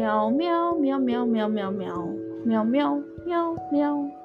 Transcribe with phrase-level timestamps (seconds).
[0.00, 2.04] 喵喵喵喵喵喵喵
[2.46, 2.94] 喵喵
[3.26, 4.19] 喵喵。